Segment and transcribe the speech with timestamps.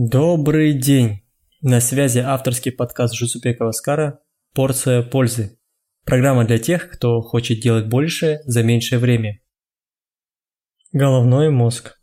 [0.00, 1.24] Добрый день!
[1.60, 4.20] На связи авторский подкаст Жусупека Васкара
[4.54, 5.58] «Порция пользы».
[6.04, 9.40] Программа для тех, кто хочет делать больше за меньшее время.
[10.92, 12.00] Головной мозг.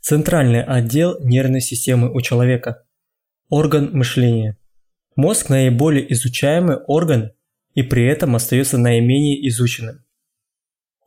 [0.00, 2.86] Центральный отдел нервной системы у человека.
[3.50, 4.56] Орган мышления.
[5.14, 7.32] Мозг– наиболее изучаемый орган
[7.74, 10.06] и при этом остается наименее изученным.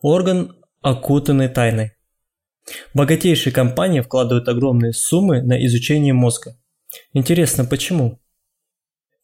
[0.04, 1.94] Орган, окутанный тайной.
[2.94, 6.58] Богатейшие компании вкладывают огромные суммы на изучение мозга.
[7.14, 8.20] Интересно, почему?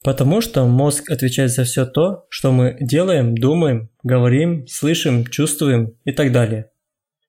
[0.04, 6.12] Потому что мозг отвечает за все то, что мы делаем, думаем, говорим, слышим, чувствуем и
[6.12, 6.70] так далее.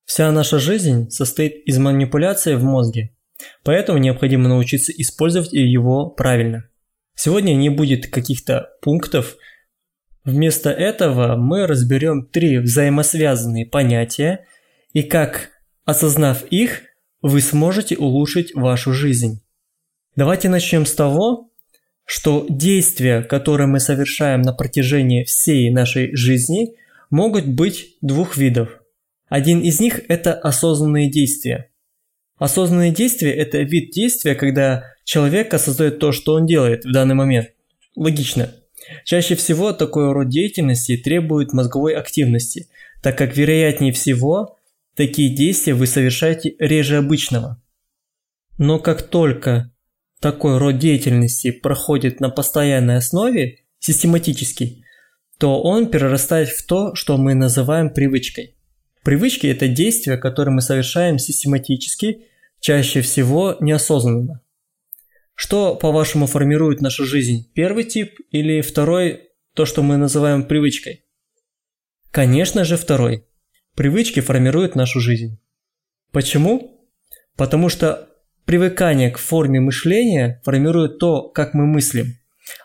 [0.04, 3.16] Вся наша жизнь состоит из манипуляции в мозге,
[3.64, 6.68] поэтому необходимо научиться использовать его правильно.
[7.14, 9.36] Сегодня не будет каких-то пунктов,
[10.24, 14.44] вместо этого мы разберем три взаимосвязанные понятия
[14.92, 15.48] и как
[15.86, 16.82] Осознав их,
[17.22, 19.40] вы сможете улучшить вашу жизнь.
[20.16, 21.52] Давайте начнем с того,
[22.04, 26.74] что действия, которые мы совершаем на протяжении всей нашей жизни,
[27.08, 28.80] могут быть двух видов.
[29.28, 31.70] Один из них– это осознанные действия.
[32.36, 37.52] Осознанные действия– это вид действия, когда человек осознает то, что он делает в данный момент.
[37.94, 38.52] Логично.
[39.04, 42.68] Чаще всего такой род деятельности требует мозговой активности,
[43.02, 44.55] так как вероятнее всего
[44.96, 47.62] Такие действия вы совершаете реже обычного.
[48.56, 49.70] Но как только
[50.20, 54.84] такой род деятельности проходит на постоянной основе, систематически,
[55.38, 58.56] то он перерастает в то, что мы называем привычкой.
[59.04, 62.24] Привычки– это действия, которые мы совершаем систематически,
[62.60, 64.40] чаще всего неосознанно.
[65.34, 67.50] Что, по-вашему, формирует нашу жизнь?
[67.52, 71.04] Первый тип или второй– то, что мы называем привычкой?
[72.10, 73.26] Конечно же, второй.
[73.76, 75.38] Привычки формируют нашу жизнь.
[76.10, 76.80] Почему?
[77.36, 78.08] Потому что
[78.46, 82.14] привыкание к форме мышления формирует то, как мы мыслим,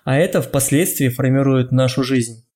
[0.06, 2.48] а это впоследствии формирует нашу жизнь.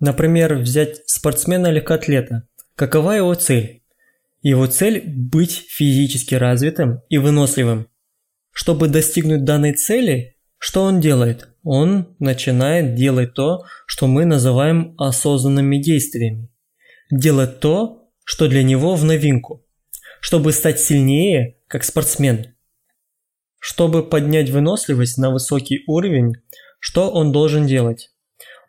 [0.00, 2.46] Например, взять спортсмена-легкоатлета.
[2.74, 3.82] Какова его цель?
[4.42, 7.88] Его цель– быть физически развитым и выносливым.
[8.50, 11.48] Чтобы достигнуть данной цели, что он делает?
[11.62, 16.51] Он начинает делать то, что мы называем осознанными действиями
[17.12, 19.64] делать то, что для него в новинку,
[20.20, 22.56] чтобы стать сильнее, как спортсмен.
[23.58, 26.32] Чтобы поднять выносливость на высокий уровень,
[26.80, 28.10] что он должен делать?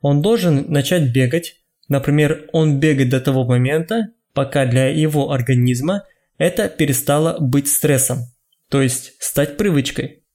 [0.02, 1.56] Он должен начать бегать,
[1.88, 6.04] например, он бегает до того момента, пока для его организма
[6.38, 8.26] это перестало быть стрессом,
[8.70, 10.26] то есть стать привычкой.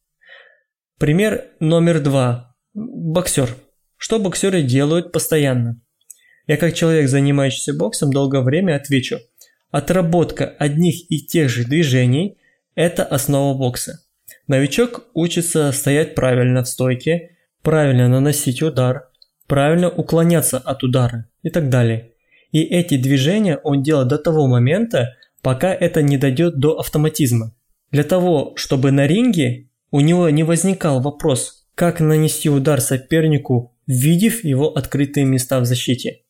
[0.98, 2.56] Пример номер два.
[2.72, 3.54] Боксер.
[3.96, 5.80] Что боксеры делают постоянно?
[6.48, 9.18] Я как человек, занимающийся боксом долгое время, отвечу.
[9.70, 12.38] Отработка одних и тех же движений–
[12.74, 14.00] это основа бокса.
[14.46, 19.10] Новичок учится стоять правильно в стойке, правильно наносить удар,
[19.46, 22.12] правильно уклоняться от удара и так далее.
[22.50, 27.54] И эти движения он делает до того момента, пока это не дойдет до автоматизма.
[27.90, 34.44] Для того, чтобы на ринге у него не возникал вопрос, как нанести удар сопернику, видев
[34.44, 36.22] его открытые места в защите.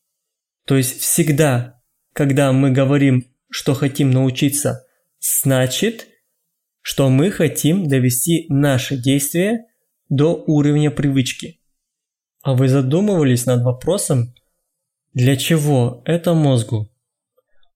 [0.68, 1.80] То есть всегда,
[2.12, 4.84] когда мы говорим, что хотим научиться,
[5.18, 6.08] значит,
[6.82, 9.64] что мы хотим довести наши действия
[10.10, 11.58] до уровня привычки.
[12.42, 14.34] А вы задумывались над вопросом,
[15.14, 16.90] для чего это мозгу?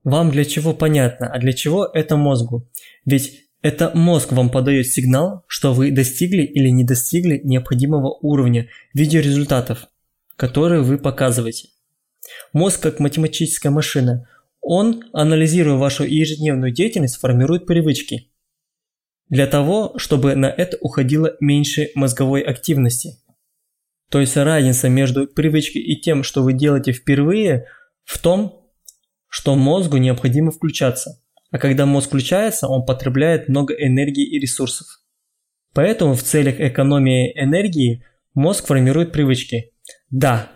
[0.04, 2.68] Вам для чего понятно, а для чего это мозгу?
[3.06, 8.98] Ведь это мозг вам подает сигнал, что вы достигли или не достигли необходимого уровня в
[8.98, 9.86] виде результатов,
[10.36, 11.71] которые вы показываете.
[12.52, 14.28] Мозг как математическая машина.
[14.60, 18.30] Он, анализируя вашу ежедневную деятельность, формирует привычки.
[19.28, 23.18] Для того, чтобы на это уходило меньше мозговой активности.
[24.10, 27.66] То есть разница между привычкой и тем, что вы делаете впервые,
[28.04, 28.70] в том,
[29.28, 31.18] что мозгу необходимо включаться.
[31.50, 34.86] А когда мозг включается, он потребляет много энергии и ресурсов.
[35.74, 38.04] Поэтому в целях экономии энергии
[38.34, 39.72] мозг формирует привычки.
[40.10, 40.50] Да,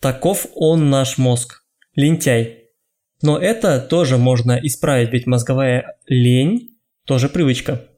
[0.00, 1.64] Таков он наш мозг.
[1.94, 2.70] Лентяй.
[3.22, 7.88] Но это тоже можно исправить, ведь мозговая лень тоже привычка.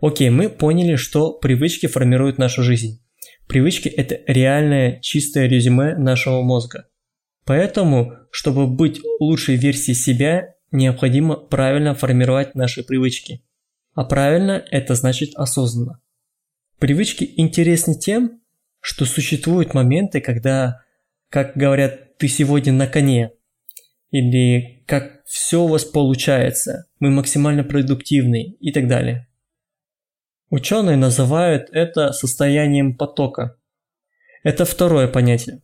[0.00, 3.02] Окей, мы поняли, что привычки формируют нашу жизнь.
[3.46, 6.88] Привычки– это реальное чистое резюме нашего мозга.
[7.44, 13.44] Поэтому, чтобы быть лучшей версией себя, необходимо правильно формировать наши привычки.
[13.94, 16.00] А правильно– это значит осознанно.
[16.78, 18.41] Привычки интересны тем,
[18.82, 20.82] что существуют моменты, когда,
[21.30, 23.30] как говорят, ты сегодня на коне,
[24.10, 29.28] или как все у вас получается, мы максимально продуктивны и так далее.
[30.50, 33.56] Ученые называют это состоянием потока.
[34.42, 35.62] Это второе понятие.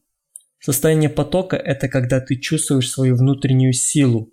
[0.61, 4.33] Состояние потока– это когда ты чувствуешь свою внутреннюю силу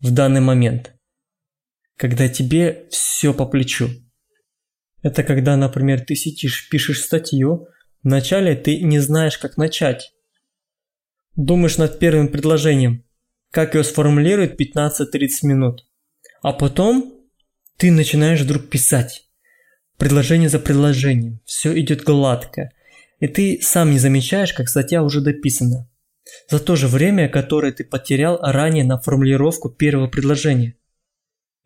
[0.00, 0.94] в данный момент.
[1.96, 3.88] Когда тебе все по плечу.
[5.02, 7.68] Это когда, например, ты сидишь, пишешь статью,
[8.06, 10.12] вначале ты не знаешь, как начать.
[11.34, 13.04] Думаешь над первым предложением,
[13.50, 15.84] как его сформулировать 15-30 минут.
[16.40, 17.20] А потом
[17.76, 19.28] ты начинаешь вдруг писать.
[19.98, 21.40] Предложение за предложением.
[21.44, 22.70] Все идет гладко.
[23.18, 25.90] И ты сам не замечаешь, как статья уже дописана.
[26.48, 30.74] За то же время, которое ты потерял ранее на формулировку первого предложения.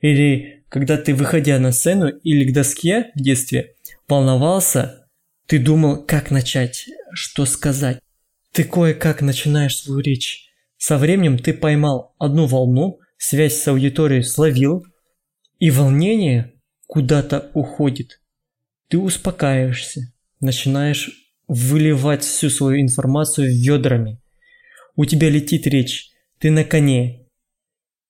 [0.00, 3.74] Или когда ты, выходя на сцену или к доске в детстве,
[4.08, 4.99] волновался,
[5.50, 7.98] ты думал, как начать, что сказать.
[8.52, 10.48] Ты кое-как начинаешь свою речь.
[10.76, 14.86] Со временем ты поймал одну волну, связь с аудиторией словил,
[15.58, 16.52] и волнение
[16.86, 18.20] куда-то уходит.
[18.86, 21.10] Ты успокаиваешься, начинаешь
[21.48, 24.22] выливать всю свою информацию ведрами.
[24.94, 27.26] У тебя летит речь, ты на коне.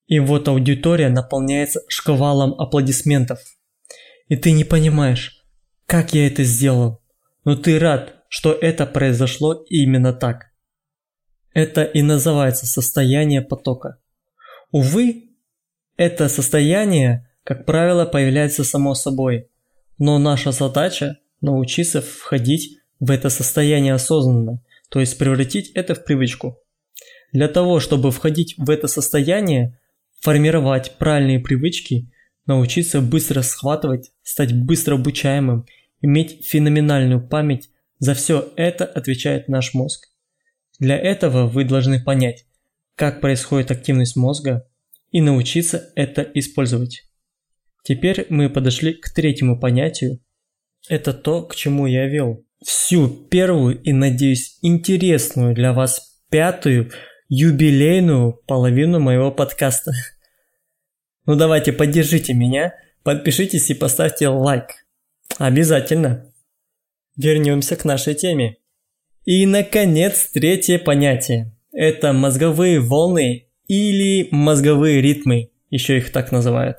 [0.05, 3.39] И вот аудитория наполняется шквалом аплодисментов.
[4.27, 5.43] И ты не понимаешь,
[5.87, 7.00] как я это сделал.
[7.43, 10.51] Но ты рад, что это произошло именно так.
[11.53, 13.97] Это и называется состояние потока.
[14.71, 15.31] Увы,
[15.97, 19.49] это состояние, как правило, появляется само собой.
[19.97, 26.57] Но наша задача– научиться входить в это состояние осознанно, то есть превратить это в привычку.
[27.33, 29.79] Для того, чтобы входить в это состояние,
[30.21, 32.11] формировать правильные привычки,
[32.45, 35.65] научиться быстро схватывать, стать быстро обучаемым,
[36.01, 37.69] иметь феноменальную память,
[37.99, 40.07] за все это отвечает наш мозг.
[40.79, 42.45] Для этого вы должны понять,
[42.95, 44.67] как происходит активность мозга
[45.11, 47.03] и научиться это использовать.
[47.83, 50.19] Теперь мы подошли к третьему понятию.
[50.89, 56.91] Это то, к чему я вел всю первую и, надеюсь, интересную для вас пятую
[57.27, 59.91] юбилейную половину моего подкаста.
[61.25, 64.80] Ну давайте, поддержите меня, подпишитесь и поставьте лайк.
[65.37, 66.33] Обязательно.
[67.17, 68.57] Вернемся к нашей теме.
[69.25, 71.55] И, наконец, третье понятие.
[71.71, 76.77] Это мозговые волны или мозговые ритмы, еще их так называют.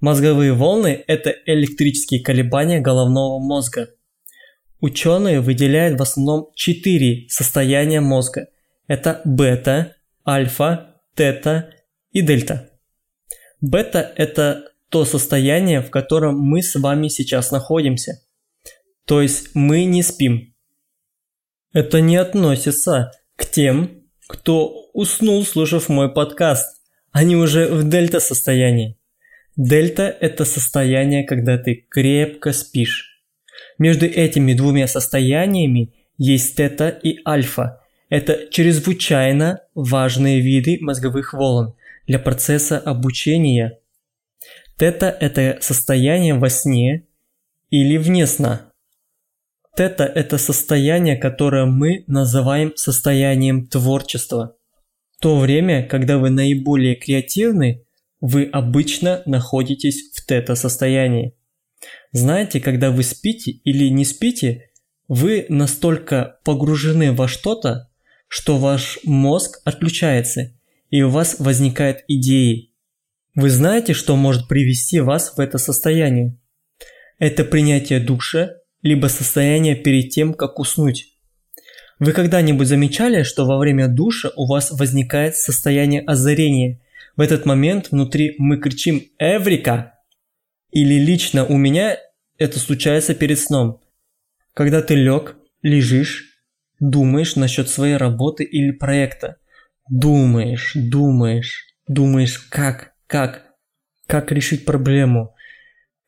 [0.00, 3.88] Мозговые волны– это электрические колебания головного мозга–
[4.84, 8.48] Ученые выделяют в основном четыре состояния мозга.
[8.86, 9.96] Это бета,
[10.28, 11.70] альфа, тета
[12.12, 12.68] и дельта.
[13.62, 18.20] Бета– это то состояние, в котором мы с вами сейчас находимся.
[19.06, 20.54] То есть мы не спим.
[21.72, 26.80] Это не относится к тем, кто уснул, слушав мой подкаст.
[27.10, 28.96] Они уже в дельта состоянии.
[29.56, 33.20] Дельта– это состояние, когда ты крепко спишь.
[33.78, 37.80] Между этими двумя состояниями есть тета и альфа.
[38.10, 41.74] Это чрезвычайно важные виды мозговых волн
[42.06, 43.80] для процесса обучения.
[44.76, 47.06] Тета– это состояние во сне
[47.70, 48.72] или вне сна.
[49.76, 54.56] Тета– это состояние, которое мы называем состоянием творчества.
[55.20, 57.84] То время, когда вы наиболее креативны,
[58.20, 61.36] вы обычно находитесь в тета-состоянии.
[62.10, 64.70] Знаете, когда вы спите или не спите,
[65.06, 67.90] вы настолько погружены во что-то,
[68.26, 70.52] что ваш мозг отключается,
[70.90, 72.73] и у вас возникают идеи.
[73.34, 76.38] Вы знаете, что может привести вас в это состояние?
[77.18, 78.50] Это принятие душа,
[78.82, 81.16] либо состояние перед тем, как уснуть.
[81.98, 86.80] Вы когда-нибудь замечали, что во время душа у вас возникает состояние озарения?
[87.16, 89.94] В этот момент внутри мы кричим «Эврика!»
[90.70, 91.96] Или лично у меня
[92.38, 93.80] это случается перед сном.
[94.54, 96.40] Когда ты лег, лежишь,
[96.78, 99.36] думаешь насчет своей работы или проекта.
[99.88, 103.54] Думаешь, думаешь, думаешь, как, как,
[104.06, 105.34] как решить проблему,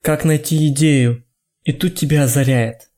[0.02, 1.24] как найти идею.
[1.64, 2.90] И тут тебя озаряет.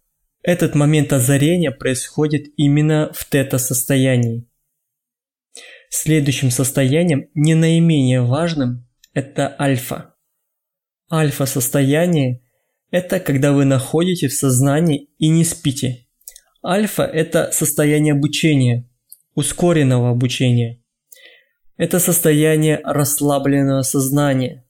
[0.43, 4.49] Этот момент озарения происходит именно в тета-состоянии.
[5.91, 10.15] Следующим состоянием, не наименее важным, это альфа.
[11.11, 12.43] Альфа-состояние–
[12.91, 16.07] это когда вы находите в сознании и не спите.
[16.65, 18.89] Альфа– это состояние обучения,
[19.35, 20.83] ускоренного обучения.
[21.79, 24.67] Это состояние расслабленного сознания.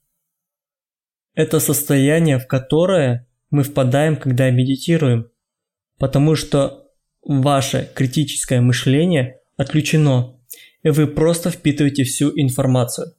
[1.35, 5.31] Это состояние, в которое мы впадаем, когда медитируем,
[5.99, 6.91] потому что
[7.23, 10.39] ваше критическое мышление отключено,
[10.83, 13.15] и вы просто впитываете всю информацию.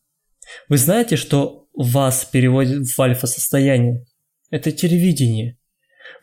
[0.67, 4.05] Вы знаете, что вас переводит в альфа-состояние.
[4.51, 5.57] Это телевидение.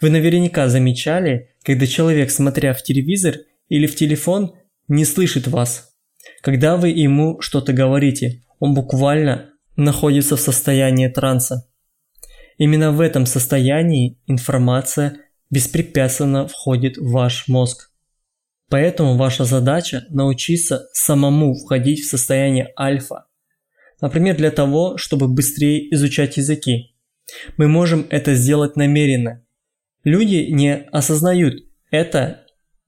[0.01, 4.55] Вы наверняка замечали, когда человек, смотря в телевизор или в телефон,
[4.87, 5.96] не слышит вас.
[6.43, 11.69] Когда вы ему что-то говорите, он буквально находится в состоянии транса.
[12.59, 15.19] Именно в этом состоянии информация
[15.51, 17.91] беспрепятственно входит в ваш мозг.
[18.69, 23.27] Поэтому ваша задача научиться самому входить в состояние альфа.
[24.01, 26.95] Например, для того, чтобы быстрее изучать языки.
[27.57, 29.45] Мы можем это сделать намеренно.
[30.05, 32.46] Люди не осознают это,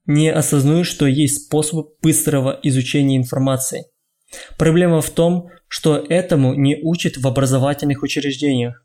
[0.09, 3.85] не осознают, что есть способ быстрого изучения информации.
[4.57, 8.83] Проблема в том, что этому не учат в образовательных учреждениях.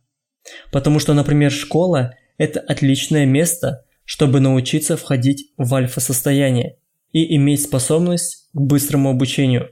[0.71, 6.76] Потому что, например, школа– это отличное место, чтобы научиться входить в альфа-состояние
[7.12, 9.71] и иметь способность к быстрому обучению.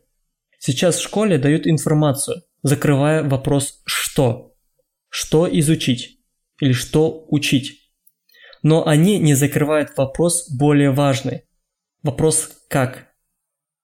[0.59, 4.55] Сейчас в школе дают информацию, закрывая вопрос «что?»,
[5.11, 6.19] что изучить
[6.61, 7.82] или что учить.
[8.63, 11.45] Но они не закрывают вопрос более важный.
[12.03, 13.09] Вопрос «как?».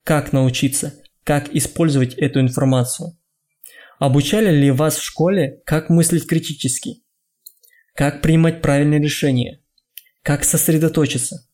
[0.04, 0.94] Как научиться?
[1.24, 3.18] Как использовать эту информацию?
[3.98, 7.02] Обучали ли вас в школе, как мыслить критически?
[7.94, 9.60] Как принимать правильные решения?
[10.22, 11.48] Как сосредоточиться?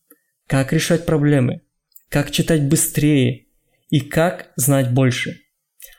[0.47, 1.61] Как решать проблемы?
[2.09, 3.47] Как читать быстрее?
[3.89, 5.41] И как знать больше?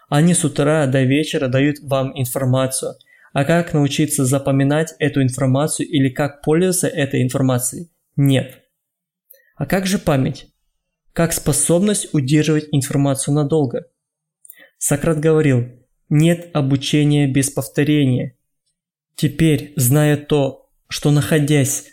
[0.08, 2.94] Они с утра до вечера дают вам информацию,
[3.36, 7.90] а как научиться запоминать эту информацию или как пользоваться этой информацией?
[8.16, 8.62] Нет.
[9.56, 10.46] А как же память?
[11.12, 13.88] Как способность удерживать информацию надолго?
[14.78, 15.66] Сократ говорил,
[16.08, 18.38] нет обучения без повторения.
[19.16, 21.88] Теперь, зная то, что находясь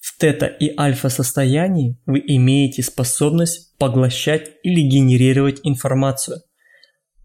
[0.00, 6.38] в тета и альфа состоянии, вы имеете способность поглощать или генерировать информацию.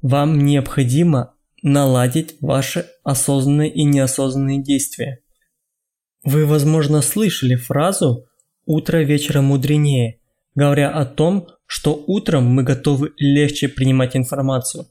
[0.03, 1.32] Вам необходимо
[1.63, 5.19] наладить ваши осознанные и неосознанные действия.
[6.23, 8.27] Вы, возможно, слышали фразу
[8.65, 10.19] «утро вечера мудренее»,
[10.55, 14.85] говоря о том, что утром мы готовы легче принимать информацию.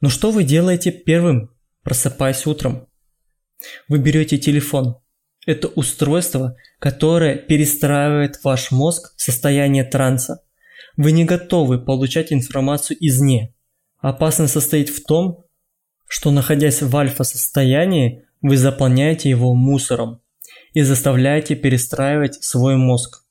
[0.00, 1.50] Но что вы делаете первым,
[1.82, 2.86] просыпаясь утром?
[3.88, 4.96] Вы берете телефон.
[5.46, 10.42] Это устройство, которое перестраивает ваш мозг в состояние транса.
[10.96, 13.54] Вы не готовы получать информацию извне.
[13.98, 15.44] Опасность состоит в том,
[16.10, 20.20] что находясь в альфа-состоянии, вы заполняете его мусором
[20.74, 23.24] и заставляете перестраивать свой мозг.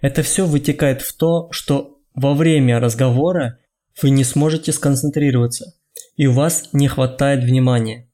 [0.00, 3.58] Это все вытекает в то, что во время разговора
[4.00, 5.74] вы не сможете сконцентрироваться–
[6.16, 8.10] и у вас не хватает внимания,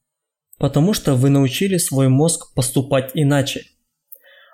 [0.57, 3.65] потому что вы научили свой мозг поступать иначе.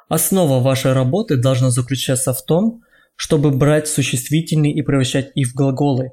[0.08, 2.82] Основа вашей работы должна заключаться в том,
[3.16, 6.12] чтобы брать существительные и превращать их в глаголы.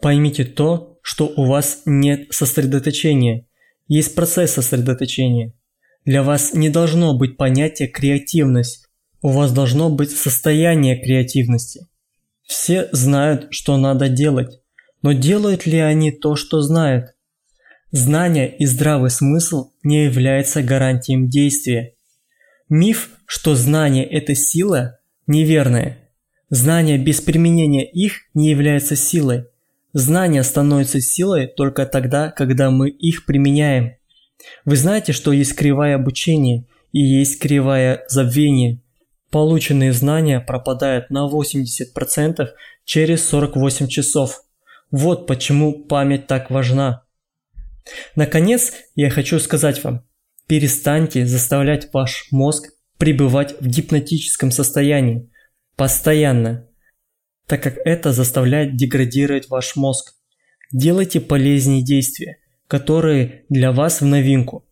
[0.00, 3.46] Поймите то, что у вас нет сосредоточения,
[3.86, 5.52] есть процесс сосредоточения.
[6.04, 8.88] Для вас не должно быть понятия креативность,
[9.22, 11.86] у вас должно быть состояние креативности.
[12.42, 14.60] Все знают, что надо делать,
[15.00, 17.14] но делают ли они то, что знают?
[17.92, 21.94] Знание и здравый смысл не являются гарантией действия.
[22.68, 24.98] Миф, что знание– это сила,
[25.28, 25.98] неверное.
[26.50, 29.44] Знание без применения их не является силой.
[29.98, 33.94] Знание становится силой только тогда, когда мы их применяем.
[34.64, 38.82] Вы знаете, что есть кривая обучения и есть кривая забвения.
[39.30, 42.48] Полученные знания пропадают на 80%
[42.84, 44.42] через 48 часов–
[44.90, 47.02] вот почему память так важна.
[48.14, 50.04] Наконец, я хочу сказать вам,
[50.46, 55.30] перестаньте заставлять ваш мозг пребывать в гипнотическом состоянии
[55.76, 56.65] постоянно,
[57.46, 60.14] так как это заставляет деградировать ваш мозг.
[60.72, 64.66] Делайте полезнее действия, которые для вас в новинку,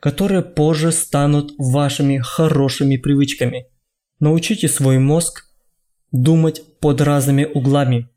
[0.00, 3.66] которые позже станут вашими хорошими привычками.
[4.18, 5.44] Научите свой мозг
[6.10, 8.08] думать под разными углами–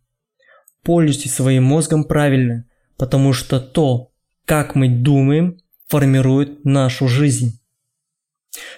[0.83, 2.65] Пользуйтесь своим мозгом правильно,
[2.97, 4.11] потому что то,
[4.45, 7.59] как мы думаем, формирует нашу жизнь.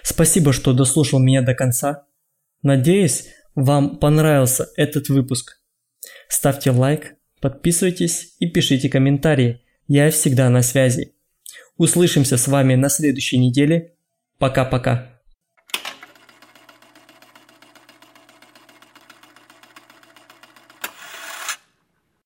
[0.02, 2.06] Спасибо, что дослушал меня до конца.
[2.62, 5.60] Надеюсь, вам понравился этот выпуск.
[6.28, 9.62] Ставьте лайк, подписывайтесь и пишите комментарии.
[9.86, 11.14] Я всегда на связи.
[11.76, 13.94] Услышимся с вами на следующей неделе.
[14.38, 15.11] Пока-пока.